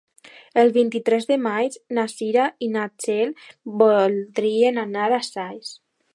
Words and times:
El 0.59 0.71
vint-i-tres 0.77 1.27
de 1.31 1.37
maig 1.47 1.77
na 1.97 2.05
Cira 2.13 2.47
i 2.69 2.71
na 2.77 2.87
Txell 3.05 3.35
voldrien 3.83 4.85
anar 4.87 5.09
a 5.21 5.23
Saix. 5.31 5.77